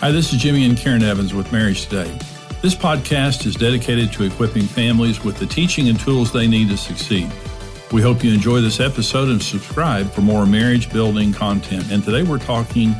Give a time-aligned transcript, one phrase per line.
[0.00, 2.10] Hi, this is Jimmy and Karen Evans with Marriage Today.
[2.62, 6.78] This podcast is dedicated to equipping families with the teaching and tools they need to
[6.78, 7.30] succeed.
[7.92, 11.92] We hope you enjoy this episode and subscribe for more marriage building content.
[11.92, 12.94] And today we're talking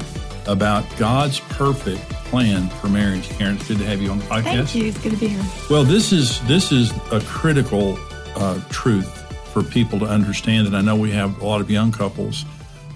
[0.46, 3.30] about God's perfect plan for marriage.
[3.30, 4.42] Karen, it's good to have you on the podcast.
[4.42, 4.84] Thank you.
[4.84, 5.44] It's good to be here.
[5.70, 7.98] Well, this is this is a critical
[8.36, 9.08] uh, truth
[9.54, 12.44] for people to understand, and I know we have a lot of young couples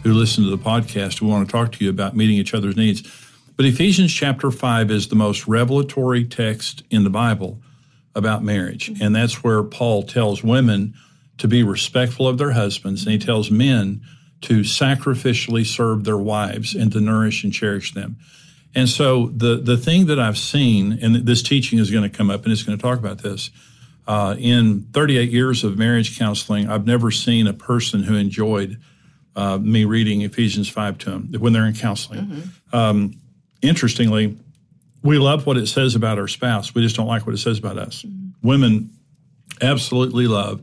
[0.03, 2.77] who listen to the podcast who want to talk to you about meeting each other's
[2.77, 3.03] needs.
[3.57, 7.61] But Ephesians chapter 5 is the most revelatory text in the Bible
[8.15, 8.93] about marriage.
[9.01, 10.95] And that's where Paul tells women
[11.39, 14.03] to be respectful of their husbands, and he tells men
[14.43, 18.17] to sacrificially serve their wives and to nourish and cherish them.
[18.75, 22.31] And so the the thing that I've seen, and this teaching is going to come
[22.31, 23.51] up, and it's going to talk about this.
[24.07, 28.79] Uh, in 38 years of marriage counseling, I've never seen a person who enjoyed
[29.35, 32.21] uh, me reading Ephesians 5 to them when they're in counseling.
[32.27, 32.77] Mm-hmm.
[32.77, 33.15] Um,
[33.65, 34.37] interestingly,
[35.03, 36.75] we love what it says about our spouse.
[36.75, 38.03] We just don't like what it says about us.
[38.03, 38.47] Mm-hmm.
[38.47, 38.91] Women
[39.61, 40.63] absolutely love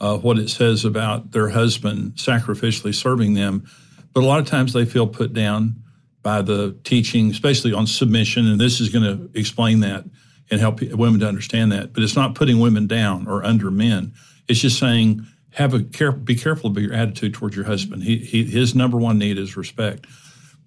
[0.00, 3.68] uh, what it says about their husband sacrificially serving them,
[4.12, 5.82] but a lot of times they feel put down
[6.22, 8.46] by the teaching, especially on submission.
[8.46, 10.04] And this is going to explain that
[10.50, 11.92] and help women to understand that.
[11.92, 14.12] But it's not putting women down or under men.
[14.48, 18.04] It's just saying have a care, be careful about your attitude towards your husband.
[18.04, 20.06] He, he, his number one need is respect.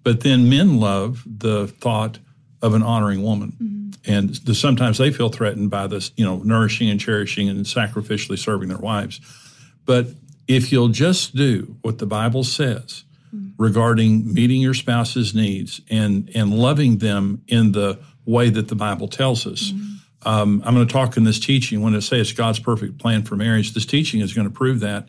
[0.04, 2.18] But then men love the thought
[2.60, 3.52] of an honoring woman.
[3.52, 4.12] Mm-hmm.
[4.12, 8.38] And the, sometimes they feel threatened by this, you know, nourishing and cherishing and sacrificially
[8.38, 9.20] serving their wives.
[9.84, 10.08] But
[10.48, 13.62] if you'll just do what the Bible says mm-hmm.
[13.62, 19.08] regarding meeting your spouse's needs and, and loving them in the way that the Bible
[19.08, 20.28] tells us, mm-hmm.
[20.28, 23.22] um, I'm going to talk in this teaching when I say it's God's perfect plan
[23.22, 23.72] for marriage.
[23.72, 25.08] This teaching is going to prove that.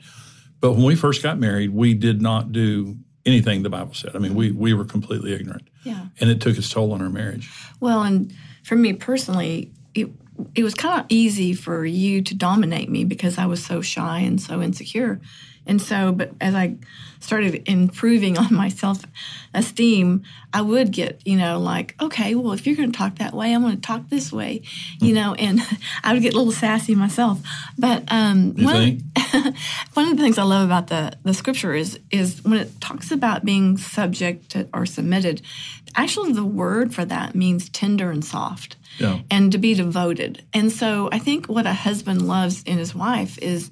[0.59, 4.15] But when we first got married, we did not do anything the Bible said.
[4.15, 5.67] I mean, we we were completely ignorant.
[5.83, 6.05] Yeah.
[6.19, 7.51] And it took its toll on our marriage.
[7.79, 10.09] Well, and for me personally, it
[10.55, 14.19] it was kind of easy for you to dominate me because I was so shy
[14.19, 15.21] and so insecure.
[15.65, 16.75] And so, but as I
[17.23, 19.03] started improving on my self
[19.53, 23.33] esteem, I would get, you know, like, okay, well, if you're going to talk that
[23.33, 24.61] way, I'm going to talk this way,
[24.99, 25.61] you know, and
[26.03, 27.39] I would get a little sassy myself.
[27.77, 29.01] But um, one,
[29.93, 33.11] one of the things I love about the, the scripture is, is when it talks
[33.11, 35.41] about being subject to, or submitted,
[35.95, 38.75] actually the word for that means tender and soft.
[38.99, 39.21] Yeah.
[39.31, 40.43] And to be devoted.
[40.53, 43.71] And so I think what a husband loves in his wife is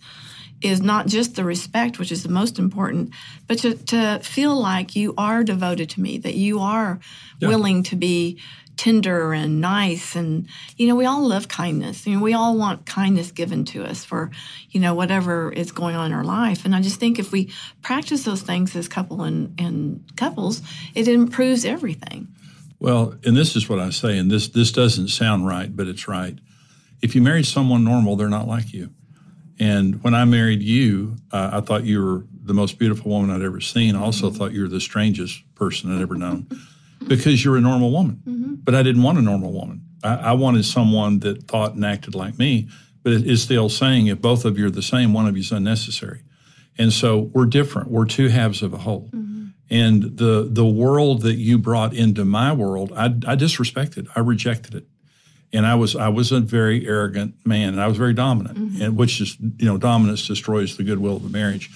[0.61, 3.11] is not just the respect, which is the most important,
[3.47, 6.99] but to, to feel like you are devoted to me, that you are
[7.39, 7.47] yeah.
[7.47, 8.39] willing to be
[8.81, 10.16] tender and nice.
[10.16, 12.07] And you know we all love kindness.
[12.07, 14.31] You know we all want kindness given to us for
[14.72, 16.66] you know whatever is going on in our life.
[16.66, 17.51] And i just think if we
[17.83, 20.63] practice those things as couple and, and couples
[20.95, 22.29] it improves everything.
[22.79, 26.07] Well and this is what i say and this this doesn't sound right but it's
[26.07, 26.39] right.
[27.03, 28.89] If you marry someone normal they're not like you
[29.61, 33.45] and when I married you, uh, I thought you were the most beautiful woman I'd
[33.45, 33.95] ever seen.
[33.95, 34.38] I also mm-hmm.
[34.38, 36.47] thought you were the strangest person I'd ever known
[37.07, 38.23] because you're a normal woman.
[38.25, 38.53] Mm-hmm.
[38.55, 39.85] But I didn't want a normal woman.
[40.03, 42.69] I, I, wanted someone that thought and acted like me.
[43.03, 45.38] But it, it's the old saying if both of you are the same, one of
[45.38, 46.23] you is unnecessary.
[46.79, 47.91] And so we're different.
[47.91, 49.11] We're two halves of a whole.
[49.13, 49.47] Mm-hmm.
[49.69, 54.07] And the the world that you brought into my world, I, I disrespected.
[54.16, 54.88] I rejected it
[55.53, 58.81] and I was I was a very arrogant man, and I was very dominant, mm-hmm.
[58.81, 61.69] and which is you know dominance destroys the goodwill of a marriage.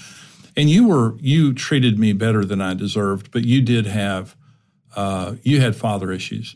[0.57, 4.35] And you were you treated me better than I deserved, but you did have
[4.95, 6.55] uh, you had father issues,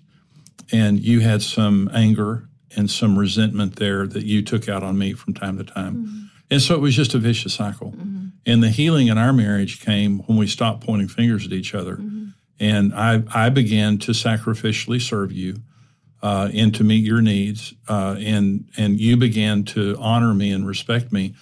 [0.72, 5.14] and you had some anger and some resentment there that you took out on me
[5.14, 6.26] from time to time, mm-hmm.
[6.50, 7.92] and so it was just a vicious cycle.
[7.92, 8.28] Mm-hmm.
[8.46, 11.98] And the healing in our marriage came when we stopped pointing fingers at each other,
[11.98, 12.28] mm-hmm.
[12.62, 15.62] and I I began to sacrificially serve you
[16.22, 20.68] uh, and to meet your needs, uh, and and you began to honor me and
[20.68, 21.36] respect me.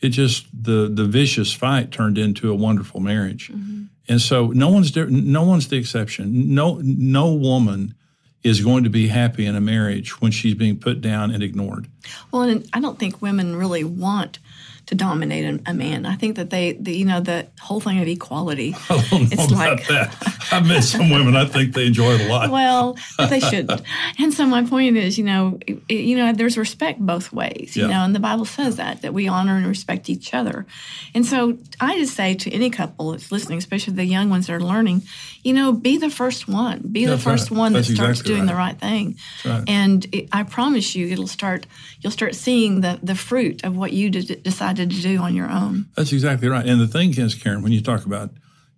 [0.00, 3.84] It just the the vicious fight turned into a wonderful marriage, mm-hmm.
[4.08, 6.54] and so no one's no one's the exception.
[6.54, 7.94] No no woman
[8.42, 11.88] is going to be happy in a marriage when she's being put down and ignored.
[12.30, 14.38] Well, and I don't think women really want
[14.86, 16.04] to dominate a man.
[16.04, 18.74] I think that they, the, you know, the whole thing of equality.
[18.90, 20.46] I don't know it's about like, that.
[20.52, 21.34] I've met some women.
[21.36, 22.50] I think they enjoy it a lot.
[22.50, 23.80] Well, they shouldn't.
[24.18, 25.58] and so my point is, you know,
[25.88, 27.76] you know, there's respect both ways.
[27.76, 27.88] You yeah.
[27.88, 30.66] know, and the Bible says that that we honor and respect each other.
[31.14, 34.52] And so I just say to any couple that's listening, especially the young ones that
[34.52, 35.02] are learning,
[35.42, 36.80] you know, be the first one.
[36.80, 37.58] Be that's the first right.
[37.58, 38.52] one that that's starts exactly doing right.
[38.52, 39.16] the right thing.
[39.44, 39.64] Right.
[39.66, 41.66] And it, I promise you, it'll start.
[42.00, 45.34] You'll start seeing the the fruit of what you did, decide decided to do on
[45.34, 45.86] your own.
[45.96, 46.66] That's exactly right.
[46.66, 48.30] And the thing is, Karen, when you talk about,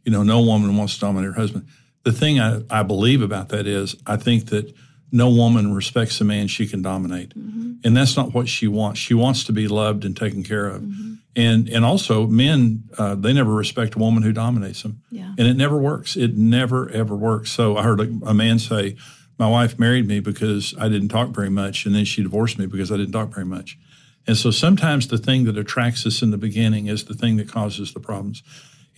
[0.04, 1.66] you know, no woman wants to dominate her husband,
[2.04, 4.74] the thing I, I believe about that is I think that
[5.12, 7.36] no woman respects a man she can dominate.
[7.36, 7.74] Mm-hmm.
[7.84, 8.98] And that's not what she wants.
[9.00, 10.82] She wants to be loved and taken care of.
[10.82, 11.14] Mm-hmm.
[11.36, 15.02] And and also men, uh, they never respect a woman who dominates them.
[15.10, 15.34] Yeah.
[15.36, 16.16] And it never works.
[16.16, 17.50] It never ever works.
[17.50, 18.96] So I heard a, a man say,
[19.38, 22.64] "My wife married me because I didn't talk very much, and then she divorced me
[22.66, 23.78] because I didn't talk very much."
[24.26, 27.48] And so sometimes the thing that attracts us in the beginning is the thing that
[27.48, 28.42] causes the problems.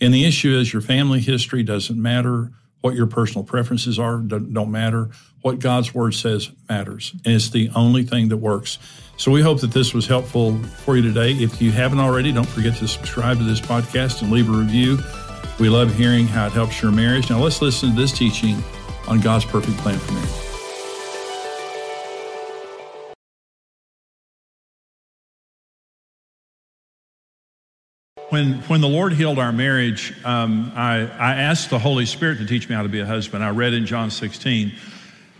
[0.01, 2.51] And the issue is your family history doesn't matter.
[2.81, 5.09] What your personal preferences are don't, matter.
[5.41, 7.11] What God's word says matters.
[7.25, 8.79] And it's the only thing that works.
[9.17, 11.33] So we hope that this was helpful for you today.
[11.33, 14.97] If you haven't already, don't forget to subscribe to this podcast and leave a review.
[15.59, 17.29] We love hearing how it helps your marriage.
[17.29, 18.63] Now let's listen to this teaching
[19.09, 20.48] on God's perfect plan for marriage.
[28.39, 32.45] When, when the Lord healed our marriage, um, I, I asked the Holy Spirit to
[32.45, 33.43] teach me how to be a husband.
[33.43, 34.71] I read in John 16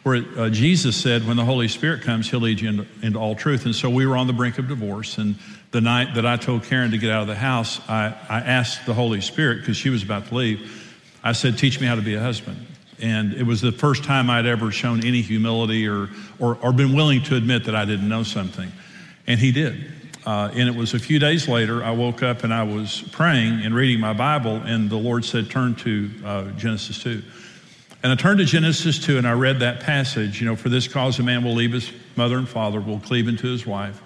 [0.03, 3.35] where uh, Jesus said, when the Holy Spirit comes, he'll lead you into, into, all
[3.35, 3.63] truth.
[3.63, 5.17] And so we were on the brink of divorce.
[5.17, 5.35] And
[5.71, 8.85] the night that I told Karen to get out of the house, I, I asked
[8.85, 10.91] the Holy Spirit, because she was about to leave,
[11.23, 12.67] I said, teach me how to be a husband.
[13.01, 16.93] And it was the first time I'd ever shown any humility or, or, or been
[16.93, 18.69] willing to admit that I didn't know something.
[19.25, 19.98] And he did.
[20.29, 23.63] Uh, and it was a few days later, I woke up and I was praying
[23.63, 27.23] and reading my Bible, and the Lord said, Turn to uh, Genesis 2.
[28.03, 30.39] And I turned to Genesis 2 and I read that passage.
[30.39, 33.27] You know, for this cause a man will leave his mother and father, will cleave
[33.27, 34.03] unto his wife.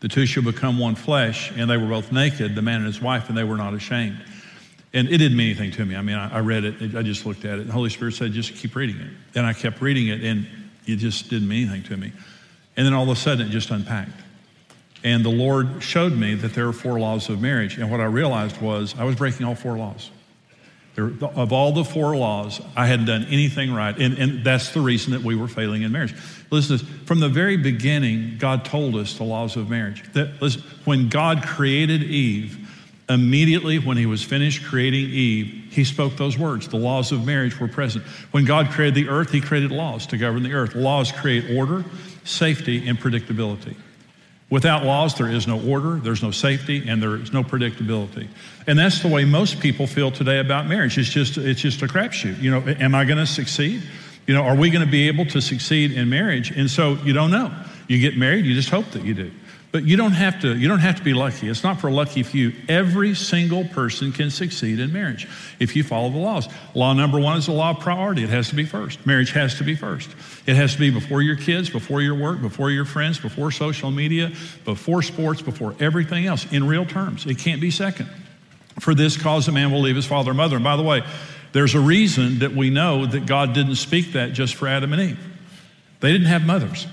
[0.00, 1.52] The two shall become one flesh.
[1.54, 4.24] And they were both naked, the man and his wife, and they were not ashamed.
[4.94, 5.96] And it didn't mean anything to me.
[5.96, 7.66] I mean, I, I read it, I just looked at it.
[7.66, 9.10] The Holy Spirit said, just keep reading it.
[9.34, 10.46] And I kept reading it, and
[10.86, 12.10] it just didn't mean anything to me.
[12.78, 14.22] And then all of a sudden, it just unpacked.
[15.04, 17.78] And the Lord showed me that there are four laws of marriage.
[17.78, 20.10] And what I realized was I was breaking all four laws.
[20.96, 23.96] There, of all the four laws, I hadn't done anything right.
[23.96, 26.14] And, and that's the reason that we were failing in marriage.
[26.50, 30.02] Listen, from the very beginning, God told us the laws of marriage.
[30.14, 32.68] That listen, when God created Eve,
[33.08, 36.66] immediately when he was finished creating Eve, he spoke those words.
[36.66, 38.04] The laws of marriage were present.
[38.32, 40.74] When God created the earth, he created laws to govern the earth.
[40.74, 41.84] Laws create order,
[42.24, 43.76] safety, and predictability.
[44.50, 48.28] Without laws, there is no order, there's no safety, and there is no predictability.
[48.66, 50.96] And that's the way most people feel today about marriage.
[50.96, 52.40] It's just, it's just a crapshoot.
[52.40, 53.82] You know, am I going to succeed?
[54.26, 56.50] You know, are we going to be able to succeed in marriage?
[56.50, 57.52] And so you don't know.
[57.88, 59.30] You get married, you just hope that you do.
[59.70, 61.46] But you don't have to, you don't have to be lucky.
[61.46, 62.54] It's not for a lucky few.
[62.70, 65.28] Every single person can succeed in marriage
[65.60, 66.48] if you follow the laws.
[66.74, 68.24] Law number one is the law of priority.
[68.24, 69.04] It has to be first.
[69.04, 70.08] Marriage has to be first.
[70.46, 73.90] It has to be before your kids, before your work, before your friends, before social
[73.90, 74.32] media,
[74.64, 77.26] before sports, before everything else, in real terms.
[77.26, 78.08] It can't be second.
[78.80, 80.56] For this cause, a man will leave his father and mother.
[80.56, 81.02] And by the way,
[81.52, 85.02] there's a reason that we know that God didn't speak that just for Adam and
[85.02, 85.20] Eve.
[86.00, 86.86] They didn't have mothers.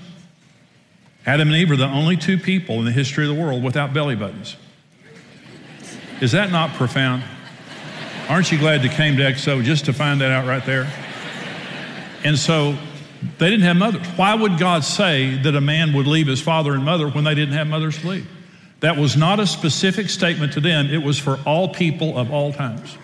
[1.26, 3.92] Adam and Eve are the only two people in the history of the world without
[3.92, 4.56] belly buttons.
[6.20, 7.24] Is that not profound?
[8.28, 10.90] Aren't you glad you came to XO just to find that out right there?
[12.24, 12.76] And so
[13.38, 14.06] they didn't have mothers.
[14.16, 17.34] Why would God say that a man would leave his father and mother when they
[17.34, 18.30] didn't have mothers to leave?
[18.80, 22.52] That was not a specific statement to them, it was for all people of all
[22.52, 22.96] times.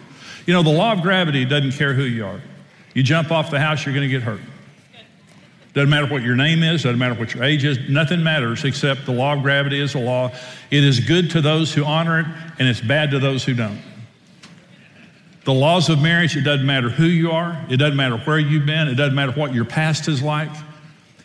[0.46, 2.40] You know, the law of gravity doesn't care who you are.
[2.94, 4.40] You jump off the house, you're going to get hurt.
[5.74, 9.06] Doesn't matter what your name is, doesn't matter what your age is, nothing matters except
[9.06, 10.30] the law of gravity is a law.
[10.70, 12.26] It is good to those who honor it,
[12.58, 13.80] and it's bad to those who don't.
[15.44, 18.66] The laws of marriage, it doesn't matter who you are, it doesn't matter where you've
[18.66, 20.50] been, it doesn't matter what your past is like.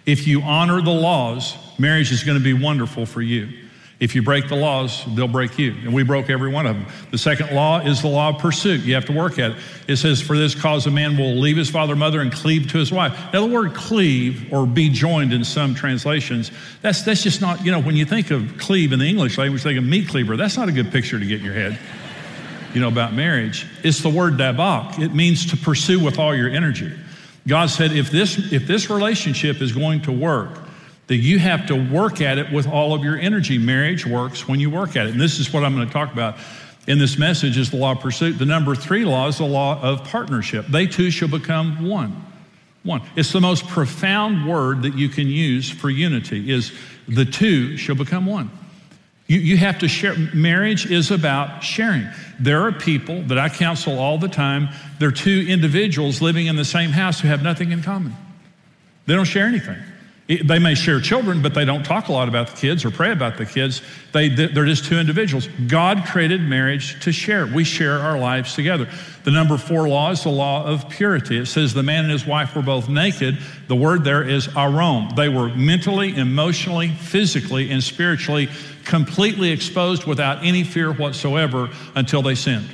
[0.05, 3.66] If you honor the laws, marriage is going to be wonderful for you.
[4.00, 5.72] If you break the laws, they'll break you.
[5.72, 6.86] And we broke every one of them.
[7.10, 8.82] The second law is the law of pursuit.
[8.82, 9.58] You have to work at it.
[9.88, 12.70] It says, For this cause a man will leave his father and mother and cleave
[12.72, 13.18] to his wife.
[13.34, 16.51] Now, the word cleave or be joined in some translations,
[16.84, 19.63] that's, that's just not, you know, when you think of cleave in the English language,
[19.63, 20.38] think of meat cleaver.
[20.38, 21.80] That's not a good picture to get in your head,
[22.75, 23.66] you know, about marriage.
[23.84, 25.00] It's the word dabak.
[25.00, 26.94] It means to pursue with all your energy.
[27.48, 30.66] God said, if this, if this relationship is going to work,
[31.07, 33.57] that you have to work at it with all of your energy.
[33.57, 35.11] Marriage works when you work at it.
[35.11, 36.37] And this is what I'm going to talk about
[36.87, 38.39] in this message is the law of pursuit.
[38.39, 40.65] The number three law is the law of partnership.
[40.67, 42.23] They two shall become one.
[42.83, 43.01] One.
[43.15, 46.71] It's the most profound word that you can use for unity is
[47.07, 48.49] the two shall become one.
[49.27, 50.15] You, you have to share.
[50.33, 52.07] Marriage is about sharing.
[52.39, 54.69] There are people that I counsel all the time.
[54.99, 58.15] They're two individuals living in the same house who have nothing in common.
[59.05, 59.77] They don't share anything.
[60.27, 63.13] They may share children, but they don't talk a lot about the kids or pray
[63.13, 63.81] about the kids.
[64.12, 65.48] They, they're just two individuals.
[65.67, 67.48] God created marriage to share.
[67.48, 68.89] We share our lives together.
[69.24, 71.38] The number four law is the law of purity.
[71.38, 73.38] It says the man and his wife were both naked.
[73.69, 75.15] The word there is aron.
[75.15, 78.50] They were mentally, emotionally, physically, and spiritually
[78.84, 82.69] completely exposed without any fear whatsoever until they sinned.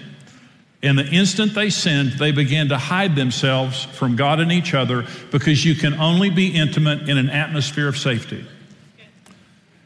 [0.83, 5.05] And the instant they sinned, they began to hide themselves from God and each other
[5.31, 8.45] because you can only be intimate in an atmosphere of safety.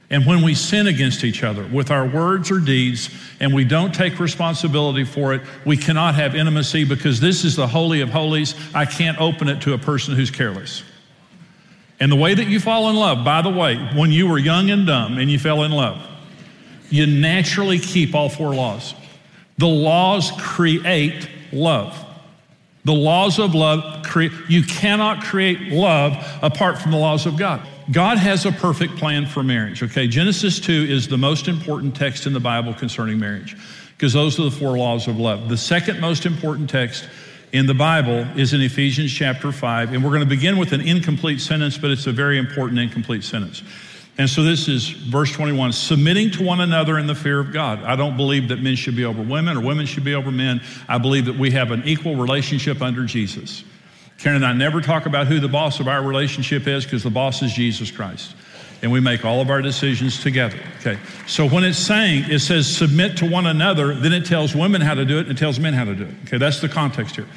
[0.09, 3.93] And when we sin against each other with our words or deeds and we don't
[3.93, 8.55] take responsibility for it, we cannot have intimacy because this is the Holy of Holies.
[8.73, 10.81] I can't open it to a person who's careless.
[11.99, 14.71] And the way that you fall in love, by the way, when you were young
[14.71, 16.01] and dumb and you fell in love,
[16.89, 18.95] you naturally keep all four laws.
[19.57, 22.03] The laws create love.
[22.85, 27.67] The laws of love create, you cannot create love apart from the laws of God.
[27.91, 30.07] God has a perfect plan for marriage, okay?
[30.07, 33.57] Genesis 2 is the most important text in the Bible concerning marriage
[33.97, 35.49] because those are the four laws of love.
[35.49, 37.07] The second most important text
[37.53, 40.81] in the Bible is in Ephesians chapter 5, and we're going to begin with an
[40.81, 43.63] incomplete sentence, but it's a very important incomplete sentence.
[44.17, 47.83] And so this is verse 21 submitting to one another in the fear of God.
[47.83, 50.62] I don't believe that men should be over women or women should be over men.
[50.88, 53.63] I believe that we have an equal relationship under Jesus.
[54.17, 57.12] Karen and I never talk about who the boss of our relationship is because the
[57.12, 58.36] boss is Jesus Christ.
[58.81, 60.59] And we make all of our decisions together.
[60.79, 60.97] Okay.
[61.27, 64.95] So when it's saying, it says submit to one another, then it tells women how
[64.95, 66.13] to do it and it tells men how to do it.
[66.25, 66.38] Okay.
[66.38, 67.27] That's the context here.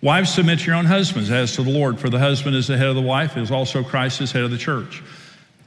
[0.00, 2.76] Wives, submit to your own husbands as to the Lord, for the husband is the
[2.76, 5.02] head of the wife, is also Christ is head of the church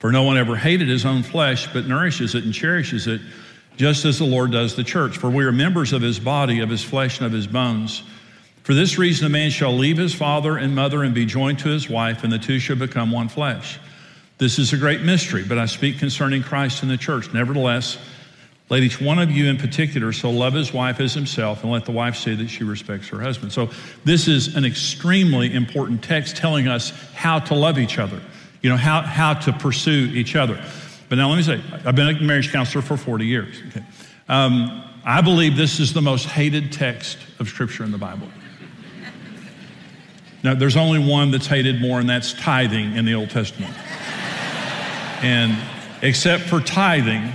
[0.00, 3.20] For no one ever hated his own flesh, but nourishes it and cherishes it,
[3.76, 5.18] just as the Lord does the church.
[5.18, 8.02] For we are members of his body, of his flesh, and of his bones.
[8.62, 11.68] For this reason, a man shall leave his father and mother and be joined to
[11.68, 13.78] his wife, and the two shall become one flesh.
[14.38, 17.34] This is a great mystery, but I speak concerning Christ and the church.
[17.34, 17.98] Nevertheless,
[18.70, 21.84] let each one of you in particular so love his wife as himself, and let
[21.84, 23.52] the wife say that she respects her husband.
[23.52, 23.68] So,
[24.04, 28.22] this is an extremely important text telling us how to love each other
[28.62, 30.62] you know, how, how to pursue each other.
[31.08, 33.60] But now let me say, I've been a marriage counselor for 40 years.
[33.68, 33.84] Okay.
[34.28, 38.28] Um, I believe this is the most hated text of Scripture in the Bible.
[40.42, 43.74] Now, there's only one that's hated more, and that's tithing in the Old Testament.
[45.22, 45.56] And
[46.00, 47.30] except for tithing,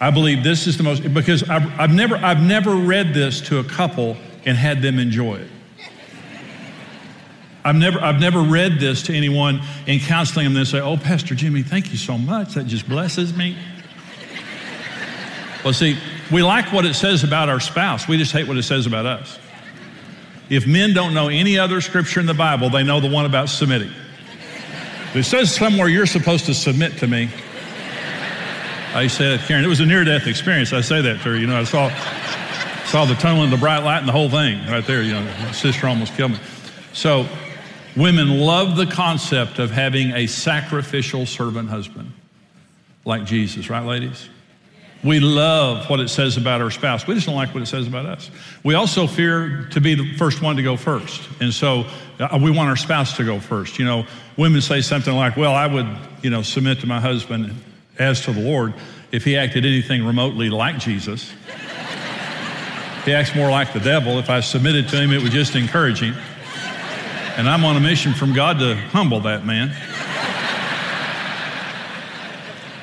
[0.00, 3.60] I believe this is the most, because I've, I've, never, I've never read this to
[3.60, 5.50] a couple and had them enjoy it.
[7.68, 11.34] I've never, I've never read this to anyone in counseling and They say, Oh, Pastor
[11.34, 12.54] Jimmy, thank you so much.
[12.54, 13.58] That just blesses me.
[15.62, 15.98] well, see,
[16.32, 19.04] we like what it says about our spouse, we just hate what it says about
[19.04, 19.38] us.
[20.48, 23.50] If men don't know any other scripture in the Bible, they know the one about
[23.50, 23.90] submitting.
[25.14, 27.28] It says somewhere you're supposed to submit to me.
[28.94, 30.72] I said, Karen, it was a near death experience.
[30.72, 31.36] I say that to her.
[31.36, 31.90] You know, I saw,
[32.86, 35.02] saw the tunnel and the bright light and the whole thing right there.
[35.02, 36.38] You know, my sister almost killed me.
[36.94, 37.28] So
[37.98, 42.12] Women love the concept of having a sacrificial servant husband
[43.04, 44.28] like Jesus, right, ladies?
[45.02, 47.08] We love what it says about our spouse.
[47.08, 48.30] We just don't like what it says about us.
[48.62, 51.28] We also fear to be the first one to go first.
[51.40, 51.86] And so
[52.20, 53.80] uh, we want our spouse to go first.
[53.80, 55.88] You know, women say something like, well, I would,
[56.22, 57.52] you know, submit to my husband
[57.98, 58.74] as to the Lord
[59.10, 61.32] if he acted anything remotely like Jesus.
[63.04, 64.20] he acts more like the devil.
[64.20, 66.14] If I submitted to him, it would just encourage him.
[67.38, 69.68] And I'm on a mission from God to humble that man.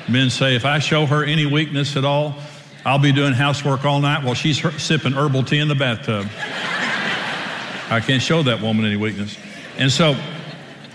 [0.08, 2.36] Men say, if I show her any weakness at all,
[2.82, 6.26] I'll be doing housework all night while she's sipping herbal tea in the bathtub.
[7.90, 9.36] I can't show that woman any weakness.
[9.76, 10.14] And so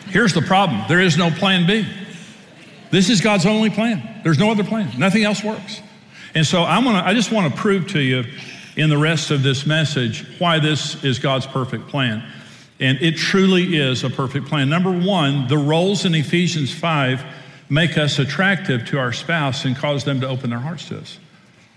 [0.08, 1.88] here's the problem there is no plan B.
[2.90, 4.22] This is God's only plan.
[4.24, 4.92] There's no other plan.
[4.98, 5.82] Nothing else works.
[6.34, 8.24] And so I'm gonna, I just want to prove to you
[8.76, 12.24] in the rest of this message why this is God's perfect plan.
[12.82, 14.68] And it truly is a perfect plan.
[14.68, 17.24] Number one, the roles in Ephesians 5
[17.70, 21.18] make us attractive to our spouse and cause them to open their hearts to us.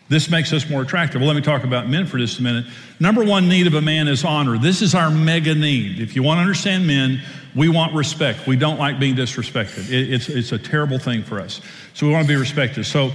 [0.09, 1.21] This makes us more attractive.
[1.21, 2.67] Well, let me talk about men for just a minute.
[3.01, 4.59] Number one need of a man is honor.
[4.59, 6.01] This is our mega need.
[6.01, 7.23] If you want to understand men,
[7.55, 8.47] We want respect.
[8.47, 9.91] We don't like being disrespected.
[9.91, 11.61] It, it's, it's a terrible thing for us.
[11.95, 12.85] So we want to be respected.
[12.85, 13.13] So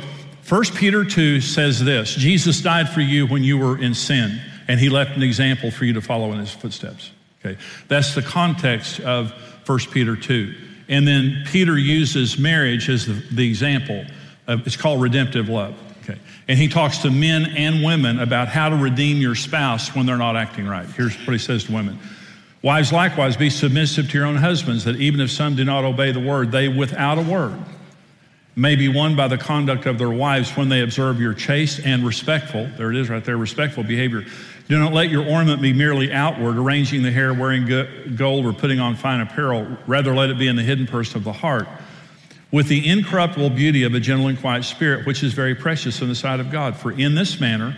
[0.47, 4.79] 1 Peter 2 says this Jesus died for you when you were in sin, and
[4.79, 7.11] he left an example for you to follow in his footsteps.
[7.49, 9.31] Okay, that's the context of
[9.65, 10.53] 1 Peter 2.
[10.87, 14.05] And then Peter uses marriage as the, the example.
[14.47, 15.75] Of, it's called redemptive love.
[16.03, 16.19] Okay.
[16.47, 20.17] And he talks to men and women about how to redeem your spouse when they're
[20.17, 20.87] not acting right.
[20.87, 21.99] Here's what he says to women.
[22.61, 26.11] Wives, likewise, be submissive to your own husbands, that even if some do not obey
[26.11, 27.57] the word, they without a word
[28.59, 32.05] may be won by the conduct of their wives when they observe your chaste and
[32.05, 34.25] respectful, there it is right there, respectful behavior.
[34.69, 37.65] Do not let your ornament be merely outward, arranging the hair, wearing
[38.15, 39.77] gold, or putting on fine apparel.
[39.87, 41.67] Rather, let it be in the hidden person of the heart,
[42.51, 46.07] with the incorruptible beauty of a gentle and quiet spirit, which is very precious in
[46.07, 46.77] the sight of God.
[46.77, 47.75] For in this manner,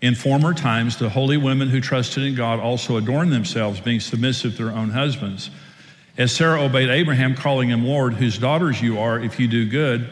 [0.00, 4.56] in former times, the holy women who trusted in God also adorned themselves, being submissive
[4.56, 5.50] to their own husbands
[6.16, 10.08] as Sarah obeyed Abraham, calling him Lord, whose daughters you are if you do good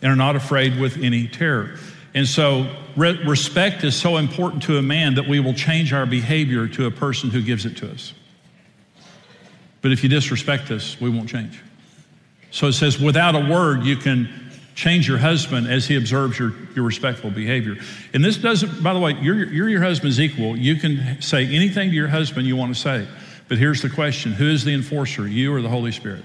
[0.00, 1.76] and are not afraid with any terror.
[2.14, 6.06] And so, re- respect is so important to a man that we will change our
[6.06, 8.12] behavior to a person who gives it to us.
[9.82, 11.60] But if you disrespect us, we won't change.
[12.50, 16.52] So it says, without a word, you can change your husband as he observes your,
[16.74, 17.76] your respectful behavior.
[18.12, 20.56] And this doesn't, by the way, you're, you're your husband's equal.
[20.56, 23.06] You can say anything to your husband you want to say.
[23.48, 26.24] But here's the question Who is the enforcer, you or the Holy Spirit?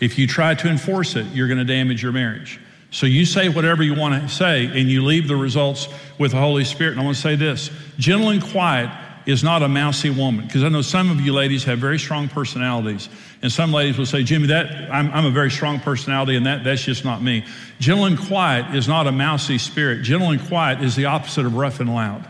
[0.00, 2.60] If you try to enforce it, you're going to damage your marriage.
[2.92, 6.36] So you say whatever you want to say, and you leave the results with the
[6.36, 6.92] Holy Spirit.
[6.92, 8.90] And I want to say this gentle and quiet
[9.24, 10.46] is not a mousy woman.
[10.46, 13.08] Because I know some of you ladies have very strong personalities.
[13.40, 16.64] And some ladies will say, Jimmy, that I'm, I'm, a very strong personality, and that,
[16.64, 17.46] that's just not me.
[17.80, 20.02] Gentle and quiet is not a mousy spirit.
[20.02, 22.26] Gentle and quiet is the opposite of rough and loud.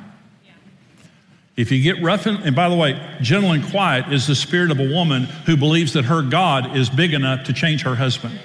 [1.57, 4.71] If you get rough and, and by the way, gentle and quiet is the spirit
[4.71, 8.38] of a woman who believes that her God is big enough to change her husband.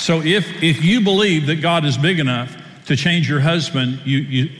[0.00, 4.18] So if, if you believe that God is big enough to change your husband, you,
[4.18, 4.50] you,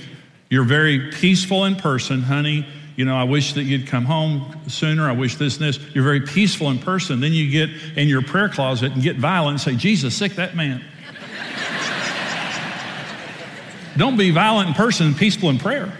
[0.51, 2.67] you're very peaceful in person, honey.
[2.95, 5.09] You know, I wish that you'd come home sooner.
[5.09, 5.79] I wish this and this.
[5.95, 7.21] You're very peaceful in person.
[7.21, 10.55] Then you get in your prayer closet and get violent and say, Jesus, sic that
[10.55, 10.85] man.
[13.97, 15.91] Don't be violent in person peaceful in prayer.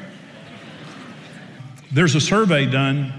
[1.91, 3.15] There's a survey done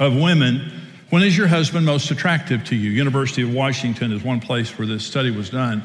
[0.00, 0.75] of women.
[1.10, 2.90] When is your husband most attractive to you?
[2.90, 5.82] University of Washington is one place where this study was done.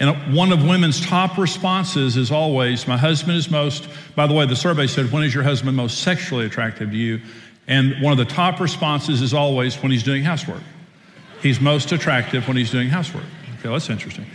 [0.00, 4.46] And one of women's top responses is always, My husband is most, by the way,
[4.46, 7.20] the survey said, When is your husband most sexually attractive to you?
[7.68, 10.62] And one of the top responses is always when he's doing housework.
[11.42, 13.24] He's most attractive when he's doing housework.
[13.60, 14.26] Okay, that's interesting.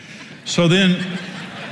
[0.46, 1.20] So then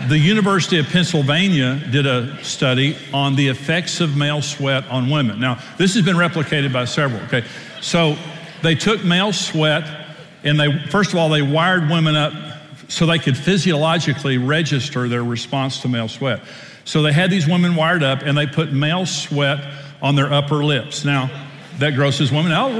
[0.09, 5.39] the University of Pennsylvania did a study on the effects of male sweat on women.
[5.39, 7.45] Now, this has been replicated by several, okay?
[7.79, 8.17] So
[8.63, 9.83] they took male sweat
[10.43, 12.33] and they, first of all, they wired women up
[12.87, 16.41] so they could physiologically register their response to male sweat.
[16.85, 19.63] So they had these women wired up and they put male sweat
[20.01, 21.05] on their upper lips.
[21.05, 21.29] Now,
[21.79, 22.71] that grosses women out.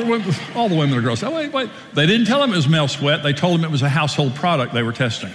[0.56, 1.24] All the women are gross.
[1.24, 1.70] Oh, wait, wait.
[1.94, 3.24] They didn't tell them it was male sweat.
[3.24, 5.32] They told them it was a household product they were testing.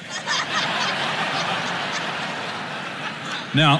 [3.55, 3.79] Now,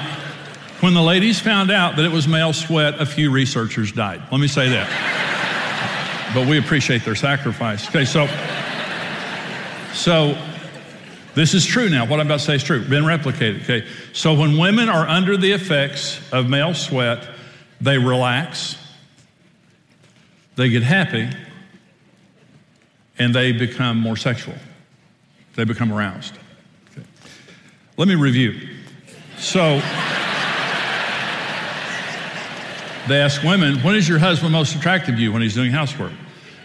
[0.81, 4.21] when the ladies found out that it was male sweat, a few researchers died.
[4.31, 5.18] Let me say that.
[6.33, 7.87] But we appreciate their sacrifice.
[7.89, 8.27] Okay, so,
[9.93, 10.37] so
[11.35, 12.05] this is true now.
[12.05, 12.83] What I'm about to say is true.
[12.83, 13.63] Been replicated.
[13.63, 17.27] Okay, so when women are under the effects of male sweat,
[17.81, 18.77] they relax,
[20.55, 21.29] they get happy,
[23.17, 24.55] and they become more sexual.
[25.55, 26.35] They become aroused.
[26.91, 27.05] Okay.
[27.97, 28.69] Let me review.
[29.37, 29.81] So
[33.09, 36.13] they ask women, when is your husband most attractive to you when he's doing housework?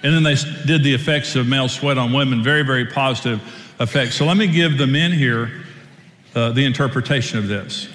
[0.02, 3.40] And then they did the effects of male sweat on women, very, very positive
[3.80, 4.14] effects.
[4.14, 5.50] So let me give the men here
[6.35, 7.88] uh, the interpretation of this.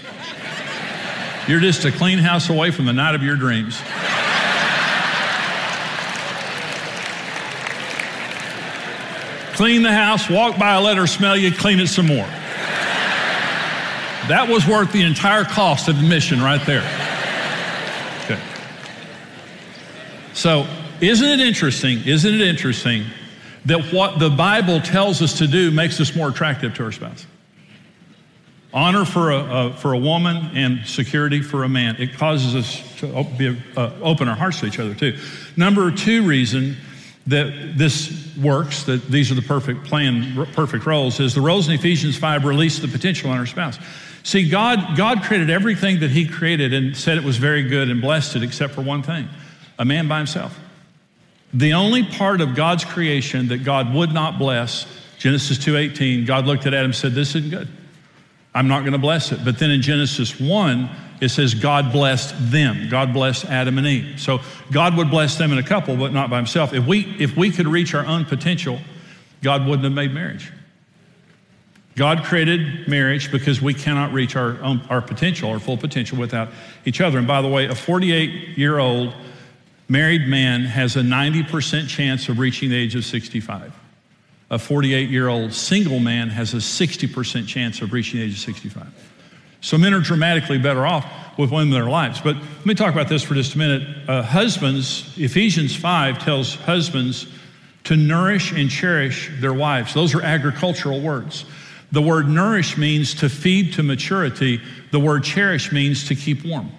[1.47, 3.79] You're just a clean house away from the night of your dreams.
[9.59, 12.27] clean the house, walk by, let her smell you, clean it some more.
[14.29, 16.79] That was worth the entire cost of admission right there.
[18.23, 18.39] Okay.
[20.39, 20.65] So,
[21.01, 22.01] isn't it interesting?
[22.05, 23.03] Isn't it interesting
[23.65, 27.27] that what the Bible tells us to do makes us more attractive to our spouse?
[28.73, 31.97] Honor for a, for a woman and security for a man.
[31.97, 35.17] It causes us to be, uh, open our hearts to each other too.
[35.57, 36.77] Number two reason
[37.27, 41.73] that this works, that these are the perfect plan, perfect roles, is the roles in
[41.73, 43.77] Ephesians 5 release the potential in our spouse.
[44.23, 47.99] See, God, God created everything that He created and said it was very good and
[47.99, 49.27] blessed it, except for one thing
[49.79, 50.59] a man by himself.
[51.53, 54.85] The only part of God's creation that God would not bless,
[55.17, 57.67] Genesis 2:18, God looked at Adam and said, "This isn't good.
[58.53, 60.89] I'm not going to bless it." But then in Genesis 1,
[61.21, 62.87] it says God blessed them.
[62.89, 64.19] God blessed Adam and Eve.
[64.19, 66.73] So God would bless them in a couple, but not by himself.
[66.73, 68.79] If we if we could reach our own potential,
[69.41, 70.51] God wouldn't have made marriage.
[71.95, 76.49] God created marriage because we cannot reach our own our potential, our full potential without
[76.85, 77.17] each other.
[77.17, 79.13] And by the way, a 48 year old
[79.89, 83.73] married man has a 90% chance of reaching the age of 65.
[84.51, 88.39] A 48 year old single man has a 60% chance of reaching the age of
[88.39, 88.87] 65.
[89.61, 91.05] So men are dramatically better off
[91.37, 92.21] with women in their lives.
[92.21, 94.09] But let me talk about this for just a minute.
[94.09, 97.27] Uh, husbands, Ephesians 5 tells husbands
[97.85, 99.93] to nourish and cherish their wives.
[99.93, 101.45] Those are agricultural words.
[101.91, 104.61] The word nourish means to feed to maturity.
[104.91, 106.71] The word cherish means to keep warm.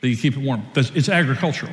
[0.00, 0.66] That you keep it warm.
[0.76, 1.72] It's agricultural.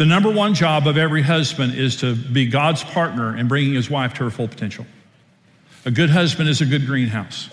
[0.00, 3.90] The number one job of every husband is to be God's partner in bringing his
[3.90, 4.86] wife to her full potential.
[5.84, 7.50] A good husband is a good greenhouse.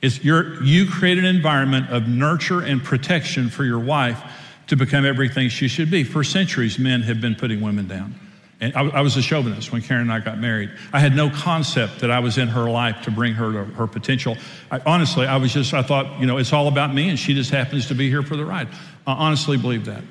[0.00, 4.20] It's your, you create an environment of nurture and protection for your wife
[4.66, 6.02] to become everything she should be.
[6.02, 8.16] For centuries, men have been putting women down.
[8.60, 10.72] And I, I, was a chauvinist when Karen and I got married.
[10.92, 13.86] I had no concept that I was in her life to bring her to her
[13.86, 14.36] potential.
[14.72, 17.34] I, honestly, I was just, I thought, you know, it's all about me and she
[17.34, 18.66] just happens to be here for the ride.
[19.06, 20.02] I honestly believe that.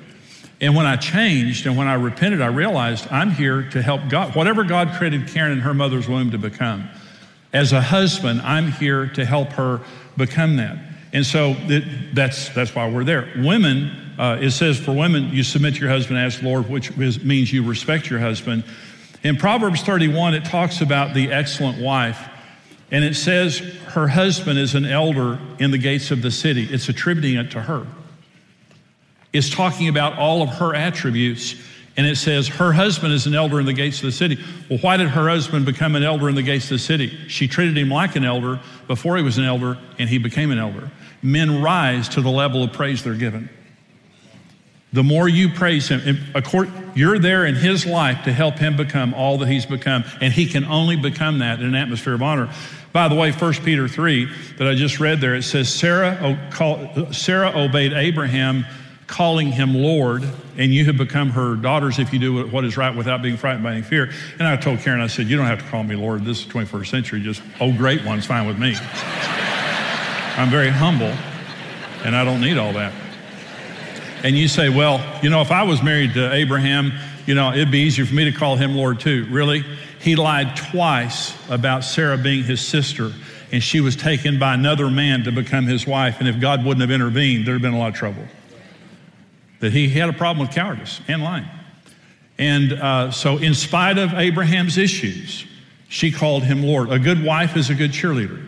[0.62, 4.36] And when I changed and when I repented, I realized I'm here to help God,
[4.36, 6.88] whatever God created Karen in her mother's womb to become.
[7.52, 9.80] As a husband, I'm here to help her
[10.16, 10.78] become that.
[11.12, 13.28] And so it, that's, that's why we're there.
[13.38, 17.22] Women, uh, it says for women, you submit to your husband as Lord, which is,
[17.24, 18.62] means you respect your husband.
[19.24, 22.28] In Proverbs 31, it talks about the excellent wife.
[22.92, 26.68] And it says her husband is an elder in the gates of the city.
[26.70, 27.84] It's attributing it to her
[29.32, 31.54] is talking about all of her attributes.
[31.94, 34.38] And it says, her husband is an elder in the gates of the city.
[34.70, 37.08] Well, why did her husband become an elder in the gates of the city?
[37.28, 40.58] She treated him like an elder before he was an elder, and he became an
[40.58, 40.90] elder.
[41.22, 43.50] Men rise to the level of praise they're given.
[44.94, 46.18] The more you praise him,
[46.94, 50.46] you're there in his life to help him become all that he's become, and he
[50.46, 52.50] can only become that in an atmosphere of honor.
[52.92, 56.38] By the way, 1 Peter 3 that I just read there, it says Sarah,
[57.10, 58.66] Sarah obeyed Abraham
[59.12, 60.24] calling him Lord,
[60.56, 63.62] and you have become her daughters if you do what is right without being frightened
[63.62, 64.10] by any fear.
[64.38, 66.24] And I told Karen, I said, You don't have to call me Lord.
[66.24, 67.20] This is 21st century.
[67.20, 68.74] Just, oh, great one's fine with me.
[70.36, 71.12] I'm very humble,
[72.04, 72.94] and I don't need all that.
[74.24, 76.90] And you say, Well, you know, if I was married to Abraham,
[77.26, 79.26] you know, it'd be easier for me to call him Lord too.
[79.30, 79.62] Really?
[80.00, 83.12] He lied twice about Sarah being his sister,
[83.52, 86.16] and she was taken by another man to become his wife.
[86.18, 88.26] And if God wouldn't have intervened, there'd have been a lot of trouble
[89.62, 91.46] that he had a problem with cowardice and lying.
[92.36, 95.46] And uh, so, in spite of Abraham's issues,
[95.88, 96.90] she called him Lord.
[96.90, 98.44] A good wife is a good cheerleader.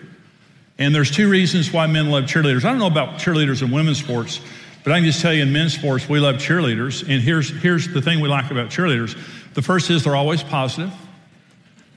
[0.77, 2.65] And there's two reasons why men love cheerleaders.
[2.65, 4.41] I don't know about cheerleaders in women's sports,
[4.83, 7.03] but I can just tell you in men's sports, we love cheerleaders.
[7.03, 9.17] And here's, here's the thing we like about cheerleaders
[9.55, 10.93] the first is they're always positive.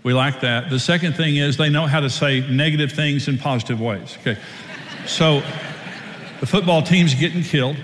[0.04, 0.70] We like that.
[0.70, 4.16] The second thing is they know how to say negative things in positive ways.
[4.22, 4.38] Okay.
[5.08, 5.42] So
[6.40, 7.78] the football team's getting killed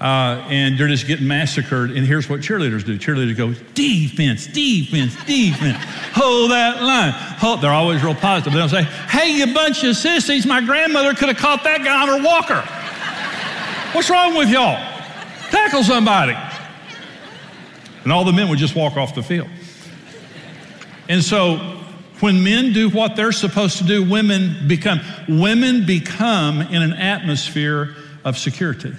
[0.00, 1.90] uh, and they're just getting massacred.
[1.90, 5.76] And here's what cheerleaders do cheerleaders go, defense, defense, defense,
[6.14, 7.12] hold that line.
[7.12, 7.60] Hold.
[7.60, 8.54] They're always real positive.
[8.54, 12.02] They don't say, hey, you bunch of sissies, my grandmother could have caught that guy
[12.02, 12.62] on her walker.
[13.94, 14.76] What's wrong with y'all?
[15.50, 16.36] Tackle somebody.
[18.04, 19.48] And all the men would just walk off the field.
[21.10, 21.56] And so
[22.20, 27.94] when men do what they're supposed to do, women become women become in an atmosphere
[28.24, 28.94] of security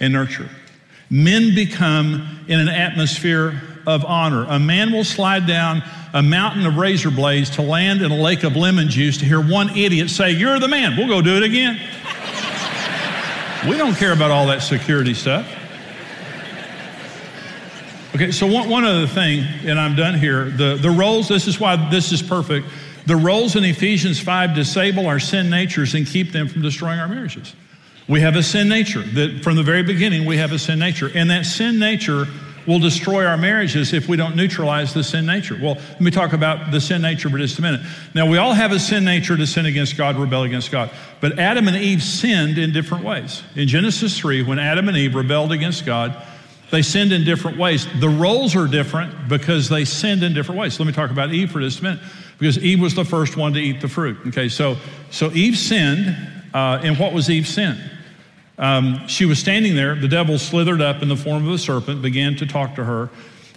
[0.00, 0.48] and nurture.
[1.10, 4.44] Men become in an atmosphere of honor.
[4.48, 5.82] A man will slide down
[6.12, 9.40] a mountain of razor blades to land in a lake of lemon juice to hear
[9.40, 10.96] one idiot say, You're the man.
[10.96, 11.80] We'll go do it again.
[13.68, 15.46] we don't care about all that security stuff.
[18.14, 20.50] Okay, so one, one other thing, and I'm done here.
[20.50, 22.66] The, the roles, this is why this is perfect.
[23.06, 27.08] The roles in Ephesians 5 disable our sin natures and keep them from destroying our
[27.08, 27.54] marriages.
[28.08, 29.02] We have a sin nature.
[29.02, 31.10] That from the very beginning, we have a sin nature.
[31.14, 32.26] And that sin nature
[32.66, 35.58] will destroy our marriages if we don't neutralize the sin nature.
[35.60, 37.80] Well, let me talk about the sin nature for just a minute.
[38.14, 40.90] Now, we all have a sin nature to sin against God, rebel against God.
[41.20, 43.42] But Adam and Eve sinned in different ways.
[43.56, 46.14] In Genesis 3, when Adam and Eve rebelled against God,
[46.70, 47.86] they sinned in different ways.
[48.00, 50.78] The roles are different because they sinned in different ways.
[50.78, 52.00] Let me talk about Eve for just a minute,
[52.38, 54.18] because Eve was the first one to eat the fruit.
[54.26, 54.76] Okay, so
[55.10, 56.14] so Eve sinned,
[56.52, 57.78] uh, and what was Eve's sin?
[58.58, 59.94] Um, she was standing there.
[59.94, 63.10] The devil slithered up in the form of a serpent, began to talk to her.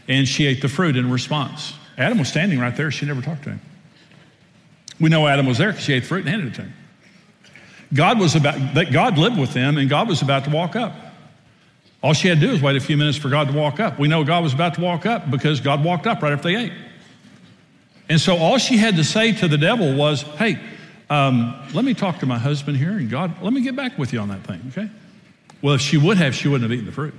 [0.07, 1.73] and she ate the fruit in response.
[1.97, 2.91] Adam was standing right there.
[2.91, 3.61] She never talked to him.
[4.99, 6.73] We know Adam was there because she ate the fruit and handed it to him.
[7.93, 10.93] God was about that God lived with them and God was about to walk up.
[12.03, 13.99] All she had to do was wait a few minutes for God to walk up.
[13.99, 16.55] We know God was about to walk up because God walked up right after they
[16.55, 16.73] ate.
[18.09, 20.59] And so all she had to say to the devil was, Hey,
[21.11, 24.13] um, let me talk to my husband here and God, let me get back with
[24.13, 24.89] you on that thing, okay?
[25.61, 27.13] Well, if she would have, she wouldn't have eaten the fruit.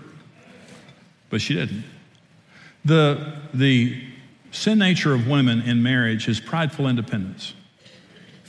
[1.28, 1.84] But she didn't.
[2.84, 4.02] The, the
[4.50, 7.54] sin nature of women in marriage is prideful independence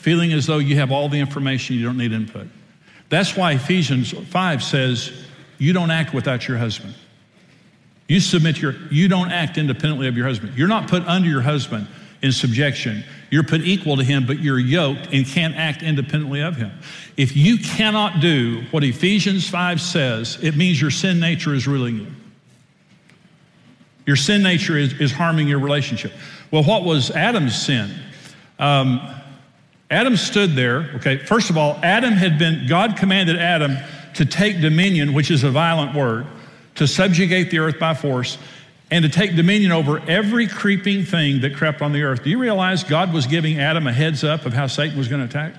[0.03, 2.45] feeling as though you have all the information, you don't need input.
[3.08, 5.13] That's why Ephesians 5 says,
[5.60, 6.93] you don't act without your husband.
[8.10, 10.58] You submit your, you don't act independently of your husband.
[10.58, 11.88] You're not put under your husband
[12.23, 13.03] in subjection.
[13.29, 16.71] You're put equal to him, but you're yoked and can't act independently of him.
[17.17, 21.97] If you cannot do what Ephesians 5 says, it means your sin nature is ruling
[21.99, 22.07] you.
[24.05, 26.13] Your sin nature is, is harming your relationship.
[26.49, 27.93] Well, what was Adam's sin?
[28.59, 29.01] Um,
[29.91, 30.91] Adam stood there.
[30.95, 33.77] Okay, first of all, Adam had been, God commanded Adam
[34.15, 36.25] to take dominion, which is a violent word,
[36.75, 38.38] to subjugate the earth by force,
[38.93, 42.23] and to take dominion over every creeping thing that crept on the earth.
[42.23, 45.19] Do you realize God was giving Adam a heads up of how Satan was going
[45.19, 45.56] to attack?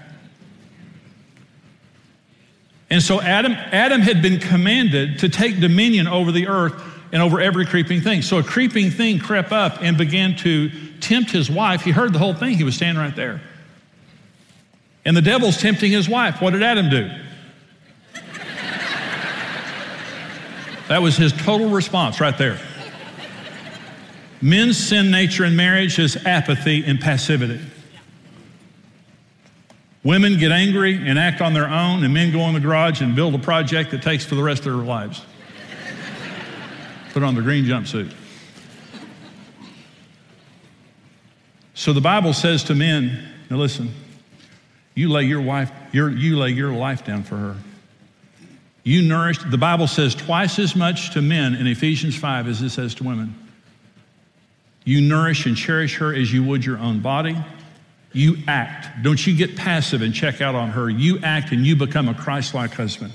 [2.90, 7.40] And so Adam, Adam had been commanded to take dominion over the earth and over
[7.40, 8.22] every creeping thing.
[8.22, 10.70] So a creeping thing crept up and began to
[11.00, 11.82] tempt his wife.
[11.82, 13.42] He heard the whole thing, he was standing right there.
[15.04, 16.40] And the devil's tempting his wife.
[16.40, 17.10] What did Adam do?
[20.86, 22.60] That was his total response right there.
[24.44, 27.58] Men's sin nature in marriage is apathy and passivity.
[30.02, 33.16] Women get angry and act on their own, and men go in the garage and
[33.16, 35.22] build a project that takes for the rest of their lives.
[37.14, 38.12] Put on the green jumpsuit.
[41.72, 43.94] So the Bible says to men, now listen,
[44.94, 47.56] you lay your wife, your, you lay your life down for her.
[48.82, 52.68] You nourish, the Bible says twice as much to men in Ephesians 5 as it
[52.68, 53.40] says to women.
[54.84, 57.36] You nourish and cherish her as you would your own body.
[58.12, 59.02] You act.
[59.02, 60.88] Don't you get passive and check out on her.
[60.88, 63.12] You act and you become a Christ like husband.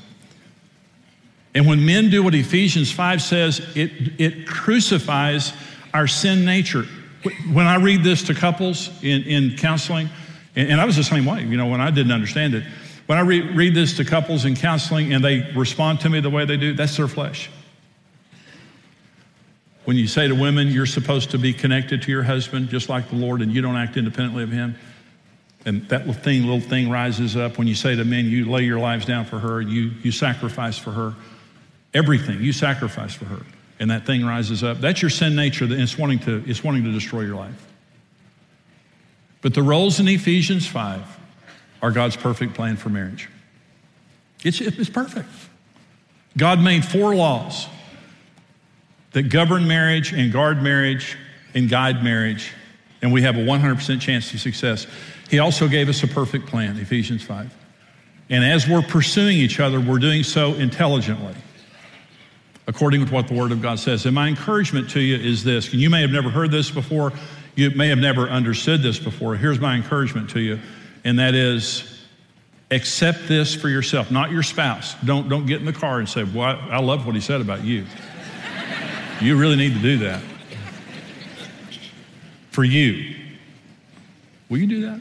[1.54, 5.54] And when men do what Ephesians 5 says, it, it crucifies
[5.94, 6.86] our sin nature.
[7.52, 10.10] When I read this to couples in, in counseling,
[10.56, 12.64] and, and I was the same way, you know, when I didn't understand it.
[13.08, 16.30] When I re- read this to couples in counseling and they respond to me the
[16.30, 17.50] way they do, that's their flesh.
[19.90, 23.10] When you say to women, you're supposed to be connected to your husband just like
[23.10, 24.76] the Lord and you don't act independently of him,
[25.66, 27.58] and that little thing, little thing rises up.
[27.58, 30.78] When you say to men, you lay your lives down for her, you, you sacrifice
[30.78, 31.16] for her,
[31.92, 33.44] everything, you sacrifice for her,
[33.80, 34.78] and that thing rises up.
[34.78, 37.66] That's your sin nature, that it's wanting to, it's wanting to destroy your life.
[39.42, 41.02] But the roles in Ephesians 5
[41.82, 43.28] are God's perfect plan for marriage.
[44.44, 45.30] It's, it's perfect.
[46.38, 47.66] God made four laws
[49.12, 51.18] that govern marriage and guard marriage
[51.54, 52.52] and guide marriage,
[53.02, 54.88] and we have a 100% chance of success.
[55.30, 57.56] He also gave us a perfect plan, Ephesians 5.
[58.30, 61.34] And as we're pursuing each other, we're doing so intelligently,
[62.68, 64.06] according to what the Word of God says.
[64.06, 67.12] And my encouragement to you is this, and you may have never heard this before,
[67.56, 69.36] you may have never understood this before.
[69.36, 70.60] Here's my encouragement to you,
[71.04, 72.00] and that is
[72.72, 74.96] accept this for yourself, not your spouse.
[75.04, 77.42] Don't, don't get in the car and say, Well, I, I love what he said
[77.42, 77.86] about you.
[79.22, 80.22] You really need to do that.
[82.52, 83.16] For you.
[84.50, 85.00] Will you do that?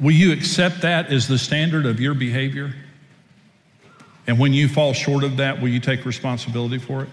[0.00, 2.74] Will you accept that as the standard of your behavior?
[4.26, 7.08] And when you fall short of that, will you take responsibility for it?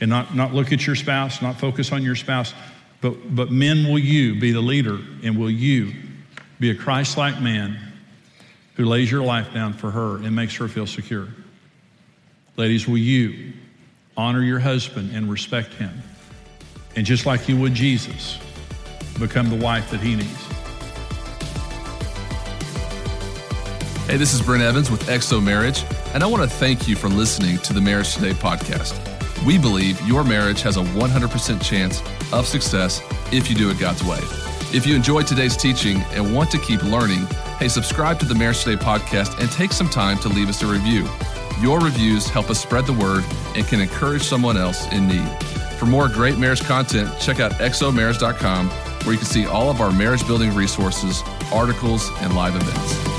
[0.00, 2.54] and not, not look at your spouse, not focus on your spouse,
[3.00, 5.92] but, but men, will you be the leader and will you
[6.60, 7.78] be a Christ like man
[8.74, 11.28] who lays your life down for her and makes her feel secure?
[12.56, 13.52] Ladies, will you
[14.16, 16.02] honor your husband and respect him?
[16.94, 18.38] And just like you would Jesus,
[19.18, 20.46] become the wife that he needs.
[24.06, 27.08] Hey, this is Brent Evans with XO Marriage, and I want to thank you for
[27.08, 28.94] listening to the Marriage Today podcast.
[29.44, 32.02] We believe your marriage has a 100% chance
[32.32, 33.02] of success
[33.32, 34.20] if you do it God's way.
[34.72, 37.26] If you enjoyed today's teaching and want to keep learning,
[37.58, 40.66] hey, subscribe to the Marriage Today podcast and take some time to leave us a
[40.66, 41.06] review.
[41.60, 45.28] Your reviews help us spread the word and can encourage someone else in need.
[45.78, 49.92] For more great marriage content, check out xomarriage.com where you can see all of our
[49.92, 53.15] marriage building resources, articles, and live events.